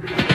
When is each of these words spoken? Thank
Thank 0.00 0.27